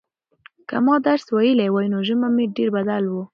که 0.67 0.75
ما 0.85 0.95
درس 1.05 1.25
ویلی 1.35 1.67
وای 1.71 1.87
نو 1.93 1.99
ژوند 2.07 2.21
به 2.21 2.29
مې 2.35 2.45
ډېر 2.55 2.69
بدل 2.77 3.03
و. 3.07 3.15